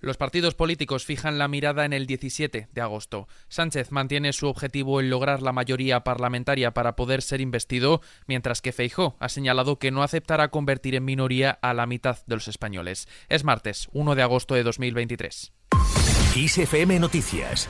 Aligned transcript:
Los 0.00 0.16
partidos 0.16 0.54
políticos 0.54 1.04
fijan 1.04 1.38
la 1.38 1.48
mirada 1.48 1.84
en 1.84 1.92
el 1.92 2.06
17 2.06 2.68
de 2.72 2.80
agosto. 2.80 3.28
Sánchez 3.48 3.90
mantiene 3.90 4.32
su 4.32 4.48
objetivo 4.48 5.00
en 5.00 5.10
lograr 5.10 5.42
la 5.42 5.52
mayoría 5.52 6.00
parlamentaria 6.04 6.72
para 6.72 6.96
poder 6.96 7.20
ser 7.20 7.40
investido, 7.40 8.00
mientras 8.26 8.62
que 8.62 8.72
Feijó 8.72 9.16
ha 9.20 9.28
señalado 9.28 9.78
que 9.78 9.90
no 9.90 10.02
aceptará 10.02 10.48
convertir 10.48 10.94
en 10.94 11.04
minoría 11.04 11.50
a 11.62 11.74
la 11.74 11.86
mitad 11.86 12.18
de 12.26 12.34
los 12.34 12.48
españoles. 12.48 13.08
Es 13.28 13.44
martes, 13.44 13.88
1 13.92 14.14
de 14.14 14.22
agosto 14.22 14.54
de 14.54 14.62
2023. 14.62 15.52
Noticias 17.00 17.68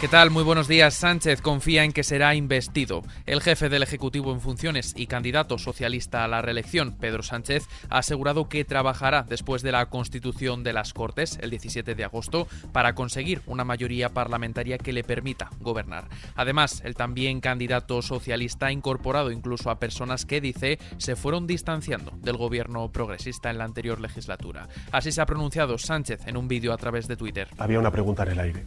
¿Qué 0.00 0.08
tal? 0.08 0.30
Muy 0.30 0.44
buenos 0.44 0.66
días. 0.66 0.94
Sánchez 0.94 1.42
confía 1.42 1.84
en 1.84 1.92
que 1.92 2.04
será 2.04 2.34
investido. 2.34 3.02
El 3.26 3.42
jefe 3.42 3.68
del 3.68 3.82
Ejecutivo 3.82 4.32
en 4.32 4.40
funciones 4.40 4.94
y 4.96 5.06
candidato 5.06 5.58
socialista 5.58 6.24
a 6.24 6.28
la 6.28 6.40
reelección, 6.40 6.96
Pedro 6.96 7.22
Sánchez, 7.22 7.68
ha 7.90 7.98
asegurado 7.98 8.48
que 8.48 8.64
trabajará 8.64 9.24
después 9.28 9.60
de 9.60 9.72
la 9.72 9.90
constitución 9.90 10.64
de 10.64 10.72
las 10.72 10.94
Cortes, 10.94 11.38
el 11.42 11.50
17 11.50 11.94
de 11.94 12.04
agosto, 12.04 12.48
para 12.72 12.94
conseguir 12.94 13.42
una 13.44 13.62
mayoría 13.62 14.08
parlamentaria 14.08 14.78
que 14.78 14.94
le 14.94 15.04
permita 15.04 15.50
gobernar. 15.60 16.08
Además, 16.34 16.80
el 16.82 16.94
también 16.94 17.42
candidato 17.42 18.00
socialista 18.00 18.68
ha 18.68 18.72
incorporado 18.72 19.30
incluso 19.30 19.68
a 19.68 19.78
personas 19.78 20.24
que, 20.24 20.40
dice, 20.40 20.78
se 20.96 21.14
fueron 21.14 21.46
distanciando 21.46 22.12
del 22.22 22.38
gobierno 22.38 22.90
progresista 22.90 23.50
en 23.50 23.58
la 23.58 23.64
anterior 23.64 24.00
legislatura. 24.00 24.66
Así 24.92 25.12
se 25.12 25.20
ha 25.20 25.26
pronunciado 25.26 25.76
Sánchez 25.76 26.26
en 26.26 26.38
un 26.38 26.48
vídeo 26.48 26.72
a 26.72 26.78
través 26.78 27.06
de 27.06 27.18
Twitter. 27.18 27.48
Había 27.58 27.78
una 27.78 27.90
pregunta 27.90 28.22
en 28.22 28.30
el 28.30 28.40
aire. 28.40 28.64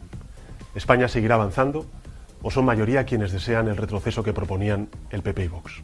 ¿España 0.74 1.06
seguirá 1.08 1.36
avanzando 1.36 1.86
o 2.42 2.50
son 2.50 2.64
mayoría 2.64 3.06
quienes 3.06 3.30
desean 3.30 3.68
el 3.68 3.76
retroceso 3.76 4.22
que 4.22 4.32
proponían 4.32 4.88
el 5.10 5.22
PP 5.22 5.44
y 5.44 5.48
Vox? 5.48 5.82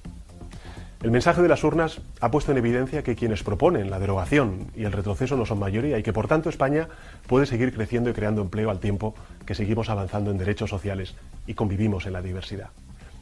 El 1.02 1.10
mensaje 1.10 1.40
de 1.40 1.48
las 1.48 1.64
urnas 1.64 2.02
ha 2.20 2.30
puesto 2.30 2.52
en 2.52 2.58
evidencia 2.58 3.02
que 3.02 3.14
quienes 3.14 3.42
proponen 3.42 3.88
la 3.88 3.98
derogación 3.98 4.66
y 4.76 4.84
el 4.84 4.92
retroceso 4.92 5.36
no 5.36 5.46
son 5.46 5.58
mayoría 5.58 5.96
y 5.96 6.02
que 6.02 6.12
por 6.12 6.28
tanto 6.28 6.50
España 6.50 6.88
puede 7.26 7.46
seguir 7.46 7.72
creciendo 7.72 8.10
y 8.10 8.12
creando 8.12 8.42
empleo 8.42 8.68
al 8.70 8.80
tiempo 8.80 9.14
que 9.46 9.54
seguimos 9.54 9.88
avanzando 9.88 10.30
en 10.30 10.38
derechos 10.38 10.68
sociales 10.68 11.14
y 11.46 11.54
convivimos 11.54 12.04
en 12.04 12.12
la 12.12 12.20
diversidad. 12.20 12.68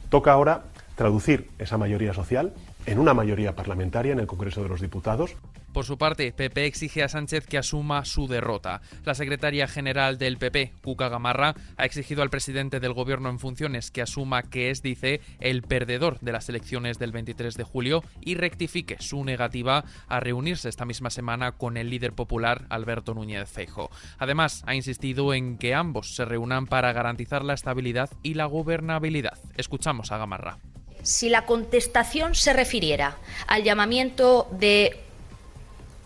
Toca 0.09 0.33
ahora 0.33 0.63
traducir 0.95 1.51
esa 1.59 1.77
mayoría 1.77 2.13
social 2.13 2.51
en 2.85 2.99
una 2.99 3.13
mayoría 3.13 3.55
parlamentaria 3.55 4.13
en 4.13 4.19
el 4.19 4.27
Congreso 4.27 4.63
de 4.63 4.69
los 4.69 4.81
Diputados. 4.81 5.35
Por 5.73 5.85
su 5.85 5.99
parte, 5.99 6.31
PP 6.31 6.65
exige 6.65 7.03
a 7.03 7.09
Sánchez 7.09 7.45
que 7.45 7.59
asuma 7.59 8.03
su 8.03 8.27
derrota. 8.27 8.81
La 9.05 9.13
secretaria 9.13 9.67
general 9.67 10.17
del 10.17 10.37
PP, 10.37 10.73
Cuca 10.81 11.09
Gamarra, 11.09 11.53
ha 11.77 11.85
exigido 11.85 12.23
al 12.23 12.31
presidente 12.31 12.79
del 12.79 12.93
gobierno 12.93 13.29
en 13.29 13.37
funciones 13.37 13.91
que 13.91 14.01
asuma 14.01 14.41
que 14.41 14.71
es, 14.71 14.81
dice, 14.81 15.21
el 15.39 15.61
perdedor 15.61 16.19
de 16.21 16.31
las 16.31 16.49
elecciones 16.49 16.97
del 16.97 17.11
23 17.11 17.53
de 17.53 17.63
julio 17.63 18.03
y 18.19 18.33
rectifique 18.33 18.97
su 18.99 19.23
negativa 19.23 19.83
a 20.07 20.19
reunirse 20.19 20.69
esta 20.69 20.85
misma 20.85 21.11
semana 21.11 21.51
con 21.51 21.77
el 21.77 21.91
líder 21.91 22.13
popular 22.13 22.65
Alberto 22.69 23.13
Núñez 23.13 23.47
Feijo. 23.47 23.91
Además, 24.17 24.63
ha 24.65 24.73
insistido 24.73 25.35
en 25.35 25.59
que 25.59 25.75
ambos 25.75 26.15
se 26.15 26.25
reúnan 26.25 26.65
para 26.65 26.93
garantizar 26.93 27.45
la 27.45 27.53
estabilidad 27.53 28.09
y 28.23 28.33
la 28.33 28.45
gobernabilidad. 28.45 29.37
Escuchamos 29.55 30.11
a 30.11 30.17
Gamarra 30.17 30.57
si 31.03 31.29
la 31.29 31.45
contestación 31.45 32.35
se 32.35 32.53
refiriera 32.53 33.17
al 33.47 33.63
llamamiento 33.63 34.47
de 34.51 34.99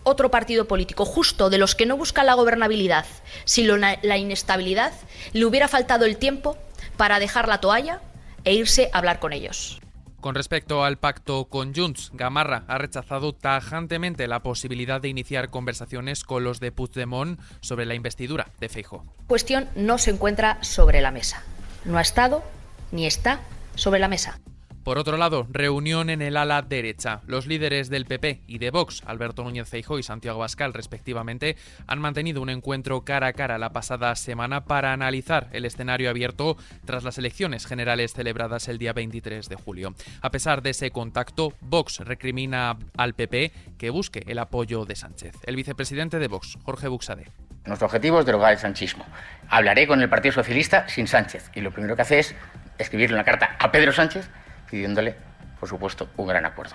otro 0.02 0.30
partido 0.30 0.66
político, 0.68 1.04
justo 1.04 1.50
de 1.50 1.58
los 1.58 1.74
que 1.74 1.86
no 1.86 1.96
buscan 1.96 2.26
la 2.26 2.34
gobernabilidad, 2.34 3.06
sino 3.44 3.76
la 3.76 4.18
inestabilidad, 4.18 4.92
le 5.32 5.46
hubiera 5.46 5.68
faltado 5.68 6.04
el 6.04 6.18
tiempo 6.18 6.56
para 6.96 7.18
dejar 7.18 7.48
la 7.48 7.60
toalla 7.60 8.00
e 8.44 8.54
irse 8.54 8.90
a 8.92 8.98
hablar 8.98 9.18
con 9.18 9.32
ellos. 9.32 9.80
Con 10.24 10.34
respecto 10.34 10.84
al 10.84 10.96
pacto 10.96 11.44
con 11.46 11.74
Junts, 11.74 12.10
Gamarra 12.14 12.64
ha 12.66 12.78
rechazado 12.78 13.34
tajantemente 13.34 14.26
la 14.26 14.42
posibilidad 14.42 14.98
de 14.98 15.08
iniciar 15.08 15.50
conversaciones 15.50 16.24
con 16.24 16.44
los 16.44 16.60
de 16.60 16.72
Puigdemont 16.72 17.38
sobre 17.60 17.84
la 17.84 17.94
investidura 17.94 18.48
de 18.58 18.70
Feijo. 18.70 19.04
Cuestión 19.26 19.68
no 19.74 19.98
se 19.98 20.12
encuentra 20.12 20.56
sobre 20.62 21.02
la 21.02 21.10
mesa. 21.10 21.42
No 21.84 21.98
ha 21.98 22.00
estado 22.00 22.42
ni 22.90 23.04
está 23.04 23.40
sobre 23.74 24.00
la 24.00 24.08
mesa. 24.08 24.40
Por 24.84 24.98
otro 24.98 25.16
lado, 25.16 25.46
reunión 25.50 26.10
en 26.10 26.20
el 26.20 26.36
ala 26.36 26.60
derecha. 26.60 27.22
Los 27.26 27.46
líderes 27.46 27.88
del 27.88 28.04
PP 28.04 28.42
y 28.46 28.58
de 28.58 28.70
Vox, 28.70 29.02
Alberto 29.06 29.42
Núñez 29.42 29.66
Feijóo 29.66 29.98
y 29.98 30.02
Santiago 30.02 30.40
Bascal, 30.40 30.74
respectivamente, 30.74 31.56
han 31.86 32.00
mantenido 32.00 32.42
un 32.42 32.50
encuentro 32.50 33.02
cara 33.02 33.28
a 33.28 33.32
cara 33.32 33.56
la 33.56 33.72
pasada 33.72 34.14
semana 34.14 34.66
para 34.66 34.92
analizar 34.92 35.48
el 35.52 35.64
escenario 35.64 36.10
abierto 36.10 36.58
tras 36.84 37.02
las 37.02 37.16
elecciones 37.16 37.64
generales 37.64 38.12
celebradas 38.12 38.68
el 38.68 38.76
día 38.76 38.92
23 38.92 39.48
de 39.48 39.56
julio. 39.56 39.94
A 40.20 40.30
pesar 40.30 40.60
de 40.60 40.70
ese 40.70 40.90
contacto, 40.90 41.54
Vox 41.62 42.00
recrimina 42.00 42.76
al 42.98 43.14
PP 43.14 43.52
que 43.78 43.88
busque 43.88 44.24
el 44.26 44.38
apoyo 44.38 44.84
de 44.84 44.96
Sánchez. 44.96 45.34
El 45.46 45.56
vicepresidente 45.56 46.18
de 46.18 46.28
Vox, 46.28 46.58
Jorge 46.62 46.88
Buxade. 46.88 47.28
Nuestro 47.64 47.86
objetivo 47.86 48.20
es 48.20 48.26
derogar 48.26 48.52
el 48.52 48.58
sanchismo. 48.58 49.06
Hablaré 49.48 49.86
con 49.86 50.02
el 50.02 50.10
Partido 50.10 50.34
Socialista 50.34 50.86
sin 50.90 51.06
Sánchez 51.06 51.50
y 51.54 51.62
lo 51.62 51.70
primero 51.72 51.96
que 51.96 52.02
hace 52.02 52.18
es 52.18 52.34
escribirle 52.76 53.16
una 53.16 53.24
carta 53.24 53.56
a 53.58 53.72
Pedro 53.72 53.90
Sánchez 53.90 54.28
pidiéndole, 54.74 55.14
por 55.60 55.68
supuesto, 55.68 56.08
un 56.16 56.26
gran 56.26 56.44
acuerdo. 56.44 56.74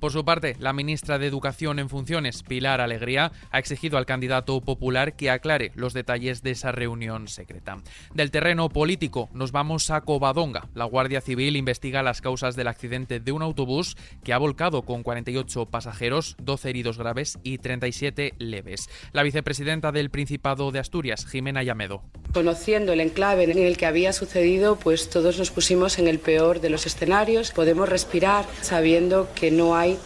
Por 0.00 0.10
su 0.10 0.24
parte, 0.24 0.56
la 0.58 0.72
ministra 0.72 1.18
de 1.18 1.28
Educación 1.28 1.78
en 1.78 1.88
funciones, 1.88 2.42
Pilar 2.42 2.80
Alegría, 2.80 3.30
ha 3.52 3.58
exigido 3.60 3.98
al 3.98 4.04
candidato 4.04 4.60
popular 4.60 5.14
que 5.14 5.30
aclare 5.30 5.70
los 5.76 5.94
detalles 5.94 6.42
de 6.42 6.50
esa 6.50 6.72
reunión 6.72 7.28
secreta. 7.28 7.78
Del 8.12 8.32
terreno 8.32 8.68
político 8.68 9.30
nos 9.32 9.52
vamos 9.52 9.90
a 9.90 10.00
Covadonga. 10.00 10.68
La 10.74 10.84
Guardia 10.86 11.20
Civil 11.20 11.56
investiga 11.56 12.02
las 12.02 12.20
causas 12.20 12.56
del 12.56 12.66
accidente 12.66 13.20
de 13.20 13.32
un 13.32 13.42
autobús 13.42 13.96
que 14.24 14.32
ha 14.32 14.38
volcado 14.38 14.82
con 14.82 15.04
48 15.04 15.66
pasajeros, 15.66 16.36
12 16.42 16.68
heridos 16.68 16.98
graves 16.98 17.38
y 17.44 17.58
37 17.58 18.34
leves. 18.38 18.90
La 19.12 19.22
vicepresidenta 19.22 19.92
del 19.92 20.10
Principado 20.10 20.72
de 20.72 20.80
Asturias, 20.80 21.26
Jimena 21.26 21.62
Llamedo. 21.62 22.02
Conociendo 22.36 22.92
el 22.92 23.00
enclave 23.00 23.44
en 23.44 23.56
el 23.56 23.78
que 23.78 23.86
había 23.86 24.12
sucedido, 24.12 24.76
pues 24.76 25.08
todos 25.08 25.38
nos 25.38 25.50
pusimos 25.50 25.98
en 25.98 26.06
el 26.06 26.18
peor 26.18 26.60
de 26.60 26.68
los 26.68 26.84
escenarios. 26.84 27.50
Podemos 27.50 27.88
respirar 27.88 28.44
sabiendo 28.60 29.28
que 29.34 29.50
no 29.50 29.74
hay 29.74 29.96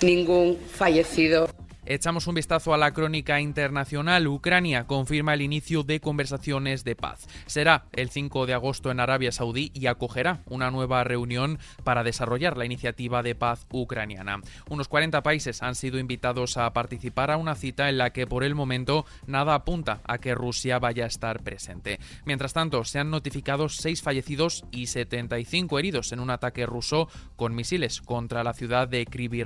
ningún 0.00 0.56
fallecido. 0.56 1.46
Echamos 1.86 2.26
un 2.26 2.34
vistazo 2.34 2.72
a 2.72 2.78
la 2.78 2.92
crónica 2.94 3.42
internacional. 3.42 4.26
Ucrania 4.26 4.86
confirma 4.86 5.34
el 5.34 5.42
inicio 5.42 5.82
de 5.82 6.00
conversaciones 6.00 6.82
de 6.82 6.96
paz. 6.96 7.26
Será 7.44 7.84
el 7.92 8.08
5 8.08 8.46
de 8.46 8.54
agosto 8.54 8.90
en 8.90 9.00
Arabia 9.00 9.32
Saudí 9.32 9.70
y 9.74 9.84
acogerá 9.86 10.40
una 10.46 10.70
nueva 10.70 11.04
reunión 11.04 11.58
para 11.82 12.02
desarrollar 12.02 12.56
la 12.56 12.64
iniciativa 12.64 13.22
de 13.22 13.34
paz 13.34 13.66
ucraniana. 13.70 14.40
Unos 14.70 14.88
40 14.88 15.22
países 15.22 15.62
han 15.62 15.74
sido 15.74 15.98
invitados 15.98 16.56
a 16.56 16.72
participar 16.72 17.30
a 17.30 17.36
una 17.36 17.54
cita 17.54 17.90
en 17.90 17.98
la 17.98 18.14
que 18.14 18.26
por 18.26 18.44
el 18.44 18.54
momento 18.54 19.04
nada 19.26 19.54
apunta 19.54 20.00
a 20.04 20.16
que 20.16 20.34
Rusia 20.34 20.78
vaya 20.78 21.04
a 21.04 21.08
estar 21.08 21.42
presente. 21.42 22.00
Mientras 22.24 22.54
tanto, 22.54 22.84
se 22.84 22.98
han 22.98 23.10
notificado 23.10 23.68
6 23.68 24.00
fallecidos 24.00 24.64
y 24.70 24.86
75 24.86 25.78
heridos 25.78 26.12
en 26.12 26.20
un 26.20 26.30
ataque 26.30 26.64
ruso 26.64 27.10
con 27.36 27.54
misiles 27.54 28.00
contra 28.00 28.42
la 28.42 28.54
ciudad 28.54 28.88
de 28.88 29.04
Kryvyi 29.04 29.44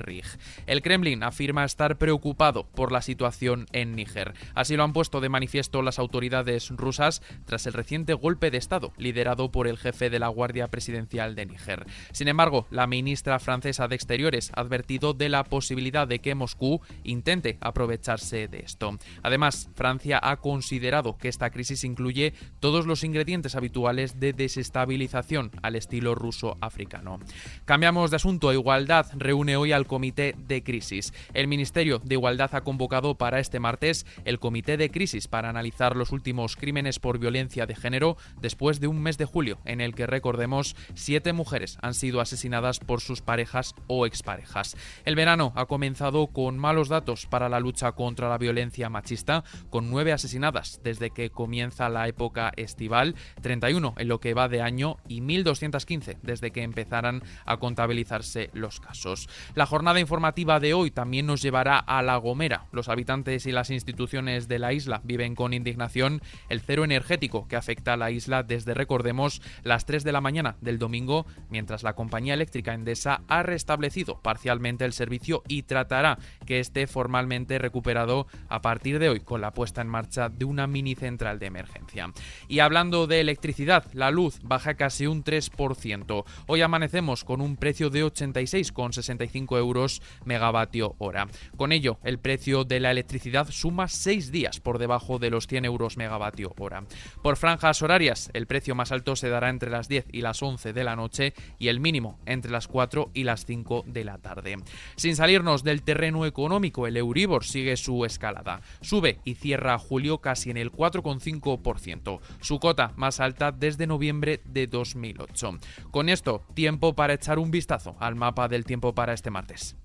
El 0.67 0.81
Kremlin 0.81 1.23
afirma 1.23 1.65
estar 1.65 1.97
preocupado 1.97 2.28
por 2.35 2.91
la 2.91 3.01
situación 3.01 3.67
en 3.71 3.95
Níger. 3.95 4.33
Así 4.55 4.75
lo 4.75 4.83
han 4.83 4.93
puesto 4.93 5.21
de 5.21 5.29
manifiesto 5.29 5.81
las 5.81 5.99
autoridades 5.99 6.69
rusas 6.69 7.21
tras 7.45 7.65
el 7.67 7.73
reciente 7.73 8.13
golpe 8.13 8.51
de 8.51 8.57
Estado 8.57 8.93
liderado 8.97 9.51
por 9.51 9.67
el 9.67 9.77
jefe 9.77 10.09
de 10.09 10.19
la 10.19 10.27
Guardia 10.27 10.67
Presidencial 10.67 11.35
de 11.35 11.45
Níger. 11.45 11.85
Sin 12.11 12.27
embargo, 12.27 12.67
la 12.71 12.87
ministra 12.87 13.39
francesa 13.39 13.87
de 13.87 13.95
Exteriores 13.95 14.51
ha 14.55 14.61
advertido 14.61 15.13
de 15.13 15.29
la 15.29 15.43
posibilidad 15.43 16.07
de 16.07 16.19
que 16.19 16.35
Moscú 16.35 16.81
intente 17.03 17.57
aprovecharse 17.61 18.47
de 18.47 18.59
esto. 18.59 18.97
Además, 19.23 19.69
Francia 19.75 20.19
ha 20.21 20.37
considerado 20.37 21.17
que 21.17 21.27
esta 21.27 21.49
crisis 21.49 21.83
incluye 21.83 22.33
todos 22.59 22.85
los 22.85 23.03
ingredientes 23.03 23.55
habituales 23.55 24.19
de 24.19 24.33
desestabilización 24.33 25.51
al 25.61 25.75
estilo 25.75 26.15
ruso-africano. 26.15 27.19
Cambiamos 27.65 28.11
de 28.11 28.17
asunto. 28.17 28.53
Igualdad 28.53 29.07
reúne 29.15 29.57
hoy 29.57 29.71
al 29.71 29.87
Comité 29.87 30.35
de 30.37 30.63
Crisis. 30.63 31.13
El 31.33 31.47
Ministerio 31.47 31.99
de 32.03 32.15
Igualdad 32.19 32.53
ha 32.53 32.61
convocado 32.61 33.15
para 33.15 33.39
este 33.39 33.59
martes 33.59 34.05
el 34.25 34.39
Comité 34.39 34.75
de 34.75 34.91
Crisis 34.91 35.29
para 35.29 35.49
analizar 35.49 35.95
los 35.95 36.11
últimos 36.11 36.57
crímenes 36.57 36.99
por 36.99 37.17
violencia 37.17 37.65
de 37.65 37.75
género 37.75 38.17
después 38.41 38.81
de 38.81 38.87
un 38.87 39.01
mes 39.01 39.17
de 39.17 39.23
julio 39.23 39.57
en 39.63 39.79
el 39.79 39.95
que, 39.95 40.05
recordemos, 40.05 40.75
siete 40.95 41.31
mujeres 41.31 41.77
han 41.81 41.93
sido 41.93 42.19
asesinadas 42.19 42.79
por 42.79 42.99
sus 42.99 43.21
parejas 43.21 43.73
o 43.87 44.05
exparejas. 44.05 44.75
El 45.05 45.15
verano 45.15 45.53
ha 45.55 45.65
comenzado 45.65 46.27
con 46.27 46.57
malos 46.57 46.89
datos 46.89 47.25
para 47.25 47.47
la 47.47 47.61
lucha 47.61 47.93
contra 47.93 48.27
la 48.27 48.37
violencia 48.37 48.89
machista, 48.89 49.45
con 49.69 49.89
nueve 49.89 50.11
asesinadas 50.11 50.81
desde 50.83 51.11
que 51.11 51.29
comienza 51.29 51.87
la 51.87 52.09
época 52.09 52.51
estival, 52.57 53.15
31 53.41 53.95
en 53.97 54.07
lo 54.09 54.19
que 54.19 54.33
va 54.33 54.49
de 54.49 54.61
año 54.61 54.97
y 55.07 55.21
1.215 55.21 56.17
desde 56.21 56.51
que 56.51 56.63
empezaran 56.63 57.23
a 57.45 57.57
contabilizarse 57.57 58.49
los 58.51 58.81
casos. 58.81 59.29
La 59.55 59.65
jornada 59.65 60.01
informativa 60.01 60.59
de 60.59 60.73
hoy 60.73 60.91
también 60.91 61.25
nos 61.25 61.41
llevará 61.41 61.77
a 61.77 62.01
La 62.01 62.08
Gomera. 62.17 62.65
Los 62.71 62.89
habitantes 62.89 63.45
y 63.45 63.51
las 63.51 63.69
instituciones 63.69 64.47
de 64.47 64.59
la 64.59 64.73
isla 64.73 65.01
viven 65.03 65.35
con 65.35 65.53
indignación 65.53 66.21
el 66.49 66.61
cero 66.61 66.83
energético 66.83 67.47
que 67.47 67.55
afecta 67.55 67.93
a 67.93 67.97
la 67.97 68.11
isla 68.11 68.43
desde, 68.43 68.73
recordemos, 68.73 69.41
las 69.63 69.85
3 69.85 70.03
de 70.03 70.11
la 70.11 70.21
mañana 70.21 70.55
del 70.61 70.79
domingo, 70.79 71.25
mientras 71.49 71.83
la 71.83 71.93
compañía 71.93 72.33
eléctrica 72.33 72.73
Endesa 72.73 73.21
ha 73.27 73.43
restablecido 73.43 74.19
parcialmente 74.21 74.85
el 74.85 74.93
servicio 74.93 75.43
y 75.47 75.63
tratará 75.63 76.17
que 76.45 76.59
esté 76.59 76.87
formalmente 76.87 77.59
recuperado 77.59 78.27
a 78.47 78.61
partir 78.61 78.99
de 78.99 79.09
hoy 79.09 79.19
con 79.19 79.41
la 79.41 79.51
puesta 79.51 79.81
en 79.81 79.87
marcha 79.87 80.29
de 80.29 80.45
una 80.45 80.67
mini 80.67 80.95
central 80.95 81.39
de 81.39 81.47
emergencia. 81.47 82.11
Y 82.47 82.59
hablando 82.59 83.07
de 83.07 83.21
electricidad, 83.21 83.85
la 83.93 84.11
luz 84.11 84.39
baja 84.43 84.75
casi 84.75 85.07
un 85.07 85.23
3%. 85.23 86.25
Hoy 86.47 86.61
amanecemos 86.61 87.23
con 87.23 87.41
un 87.41 87.57
precio 87.57 87.89
de 87.89 88.05
86,65 88.05 89.57
euros 89.57 90.01
megavatio 90.25 90.95
hora. 90.97 91.27
Con 91.57 91.71
ello, 91.71 91.98
el 92.03 92.19
precio 92.19 92.63
de 92.63 92.79
la 92.79 92.91
electricidad 92.91 93.49
suma 93.49 93.87
6 93.87 94.31
días 94.31 94.59
por 94.59 94.77
debajo 94.77 95.19
de 95.19 95.29
los 95.29 95.47
100 95.47 95.65
euros 95.65 95.97
megavatio 95.97 96.53
hora. 96.57 96.83
Por 97.21 97.37
franjas 97.37 97.81
horarias, 97.81 98.29
el 98.33 98.47
precio 98.47 98.75
más 98.75 98.91
alto 98.91 99.15
se 99.15 99.29
dará 99.29 99.49
entre 99.49 99.69
las 99.69 99.87
10 99.87 100.07
y 100.11 100.21
las 100.21 100.41
11 100.41 100.73
de 100.73 100.83
la 100.83 100.95
noche 100.95 101.33
y 101.57 101.67
el 101.67 101.79
mínimo 101.79 102.19
entre 102.25 102.51
las 102.51 102.67
4 102.67 103.11
y 103.13 103.23
las 103.23 103.45
5 103.45 103.85
de 103.87 104.03
la 104.03 104.17
tarde. 104.17 104.57
Sin 104.95 105.15
salirnos 105.15 105.63
del 105.63 105.83
terreno 105.83 106.25
económico, 106.25 106.87
el 106.87 106.97
Euribor 106.97 107.43
sigue 107.43 107.77
su 107.77 108.05
escalada. 108.05 108.61
Sube 108.81 109.19
y 109.23 109.35
cierra 109.35 109.77
julio 109.77 110.19
casi 110.19 110.49
en 110.49 110.57
el 110.57 110.71
4,5%, 110.71 112.19
su 112.41 112.59
cota 112.59 112.93
más 112.95 113.19
alta 113.19 113.51
desde 113.51 113.87
noviembre 113.87 114.41
de 114.45 114.67
2008. 114.67 115.59
Con 115.91 116.09
esto, 116.09 116.43
tiempo 116.53 116.93
para 116.93 117.13
echar 117.13 117.39
un 117.39 117.51
vistazo 117.51 117.95
al 117.99 118.15
mapa 118.15 118.47
del 118.47 118.65
tiempo 118.65 118.93
para 118.93 119.13
este 119.13 119.31
martes. 119.31 119.75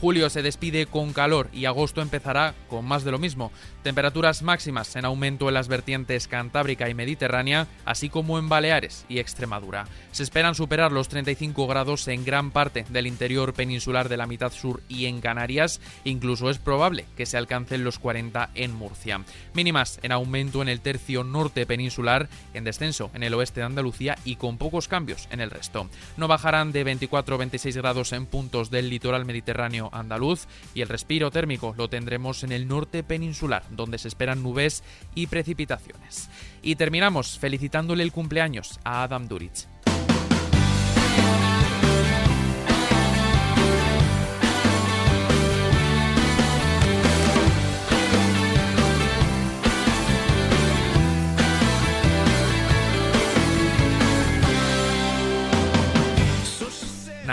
Julio 0.00 0.30
se 0.30 0.42
despide 0.42 0.86
con 0.86 1.12
calor 1.12 1.48
y 1.52 1.64
agosto 1.64 2.02
empezará 2.02 2.54
con 2.68 2.84
más 2.84 3.04
de 3.04 3.10
lo 3.10 3.18
mismo. 3.18 3.52
Temperaturas 3.82 4.42
máximas 4.42 4.96
en 4.96 5.04
aumento 5.04 5.48
en 5.48 5.54
las 5.54 5.68
vertientes 5.68 6.28
cantábrica 6.28 6.88
y 6.88 6.94
mediterránea, 6.94 7.66
así 7.84 8.08
como 8.08 8.38
en 8.38 8.48
Baleares 8.48 9.06
y 9.08 9.18
Extremadura. 9.18 9.86
Se 10.12 10.22
esperan 10.22 10.54
superar 10.54 10.92
los 10.92 11.08
35 11.08 11.66
grados 11.66 12.08
en 12.08 12.24
gran 12.24 12.50
parte 12.50 12.84
del 12.88 13.06
interior 13.06 13.54
peninsular 13.54 14.08
de 14.08 14.16
la 14.16 14.26
mitad 14.26 14.52
sur 14.52 14.82
y 14.88 15.06
en 15.06 15.20
Canarias, 15.20 15.80
incluso 16.04 16.50
es 16.50 16.58
probable 16.58 17.06
que 17.16 17.26
se 17.26 17.36
alcancen 17.36 17.84
los 17.84 17.98
40 17.98 18.50
en 18.54 18.74
Murcia. 18.74 19.24
Mínimas 19.54 19.98
en 20.02 20.12
aumento 20.12 20.62
en 20.62 20.68
el 20.68 20.80
tercio 20.80 21.24
norte 21.24 21.66
peninsular, 21.66 22.28
en 22.52 22.64
descenso 22.64 23.10
en 23.14 23.22
el 23.22 23.34
oeste 23.34 23.60
de 23.60 23.66
Andalucía 23.66 24.16
y 24.24 24.36
con 24.36 24.58
pocos 24.58 24.88
cambios 24.88 25.28
en 25.30 25.40
el 25.40 25.50
resto. 25.50 25.88
No 26.16 26.28
bajarán 26.28 26.72
de 26.72 26.84
24-26 26.84 27.74
grados 27.76 28.12
en 28.12 28.26
puntos 28.26 28.70
del 28.70 28.90
litoral 28.90 29.24
mediterráneo 29.24 29.83
andaluz 29.92 30.46
y 30.74 30.80
el 30.80 30.88
respiro 30.88 31.30
térmico 31.30 31.74
lo 31.76 31.88
tendremos 31.88 32.44
en 32.44 32.52
el 32.52 32.68
norte 32.68 33.02
peninsular, 33.02 33.64
donde 33.70 33.98
se 33.98 34.08
esperan 34.08 34.42
nubes 34.42 34.82
y 35.14 35.26
precipitaciones. 35.26 36.28
Y 36.62 36.76
terminamos 36.76 37.38
felicitándole 37.38 38.02
el 38.02 38.12
cumpleaños 38.12 38.80
a 38.84 39.02
Adam 39.02 39.28
Durich. 39.28 39.66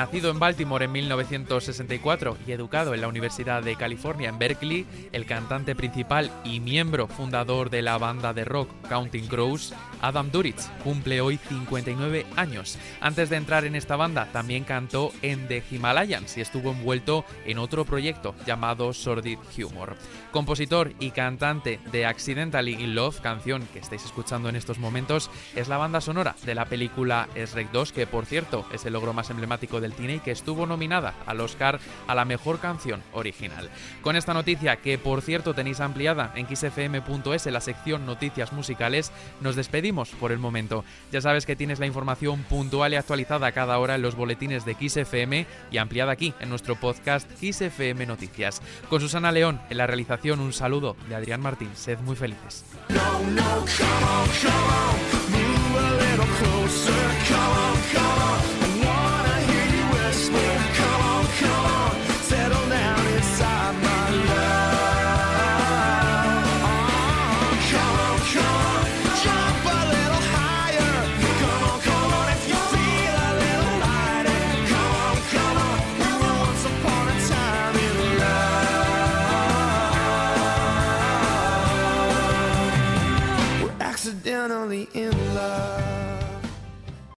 Nacido 0.01 0.31
en 0.31 0.39
Baltimore 0.39 0.85
en 0.85 0.93
1964 0.93 2.35
y 2.47 2.53
educado 2.53 2.95
en 2.95 3.01
la 3.01 3.07
Universidad 3.07 3.61
de 3.61 3.75
California 3.75 4.29
en 4.29 4.39
Berkeley, 4.39 4.87
el 5.11 5.27
cantante 5.27 5.75
principal 5.75 6.31
y 6.43 6.59
miembro 6.59 7.07
fundador 7.07 7.69
de 7.69 7.83
la 7.83 7.99
banda 7.99 8.33
de 8.33 8.43
rock 8.43 8.67
Counting 8.89 9.27
Crows, 9.27 9.75
Adam 10.01 10.31
Duritz, 10.31 10.69
cumple 10.83 11.21
hoy 11.21 11.37
59 11.37 12.25
años. 12.35 12.79
Antes 12.99 13.29
de 13.29 13.35
entrar 13.35 13.63
en 13.63 13.75
esta 13.75 13.95
banda, 13.95 14.27
también 14.33 14.63
cantó 14.63 15.11
en 15.21 15.47
The 15.47 15.61
Himalayans 15.69 16.35
y 16.35 16.41
estuvo 16.41 16.71
envuelto 16.71 17.23
en 17.45 17.59
otro 17.59 17.85
proyecto 17.85 18.33
llamado 18.47 18.93
Sordid 18.93 19.37
Humor. 19.63 19.97
Compositor 20.31 20.93
y 20.99 21.11
cantante 21.11 21.79
de 21.91 22.07
Accidentally 22.07 22.73
in 22.73 22.95
Love, 22.95 23.21
canción 23.21 23.67
que 23.71 23.77
estáis 23.77 24.03
escuchando 24.03 24.49
en 24.49 24.55
estos 24.55 24.79
momentos, 24.79 25.29
es 25.55 25.67
la 25.67 25.77
banda 25.77 26.01
sonora 26.01 26.35
de 26.43 26.55
la 26.55 26.65
película 26.65 27.29
Shrek 27.35 27.71
2, 27.71 27.91
que 27.91 28.07
por 28.07 28.25
cierto 28.25 28.65
es 28.73 28.83
el 28.85 28.93
logro 28.93 29.13
más 29.13 29.29
emblemático 29.29 29.79
del 29.79 29.90
que 30.23 30.31
estuvo 30.31 30.65
nominada 30.65 31.13
al 31.25 31.41
Oscar 31.41 31.79
a 32.07 32.15
la 32.15 32.25
mejor 32.25 32.59
canción 32.59 33.03
original. 33.13 33.69
Con 34.01 34.15
esta 34.15 34.33
noticia, 34.33 34.77
que 34.77 34.97
por 34.97 35.21
cierto 35.21 35.53
tenéis 35.53 35.79
ampliada 35.79 36.31
en 36.35 36.47
xfm.es 36.47 37.45
la 37.45 37.61
sección 37.61 38.05
Noticias 38.05 38.53
Musicales, 38.53 39.11
nos 39.41 39.55
despedimos 39.55 40.09
por 40.09 40.31
el 40.31 40.39
momento. 40.39 40.83
Ya 41.11 41.21
sabes 41.21 41.45
que 41.45 41.55
tienes 41.55 41.79
la 41.79 41.85
información 41.85 42.43
puntual 42.43 42.93
y 42.93 42.95
actualizada 42.95 43.51
cada 43.51 43.77
hora 43.77 43.95
en 43.95 44.01
los 44.01 44.15
boletines 44.15 44.65
de 44.65 44.75
XFM 44.75 45.45
y 45.71 45.77
ampliada 45.77 46.13
aquí 46.13 46.33
en 46.39 46.49
nuestro 46.49 46.75
podcast 46.75 47.29
XFM 47.41 48.05
Noticias. 48.05 48.61
Con 48.89 49.01
Susana 49.01 49.31
León 49.31 49.61
en 49.69 49.77
la 49.77 49.87
realización, 49.87 50.39
un 50.39 50.53
saludo 50.53 50.95
de 51.09 51.15
Adrián 51.15 51.41
Martín. 51.41 51.69
Sed 51.75 51.99
muy 51.99 52.15
felices. 52.15 52.65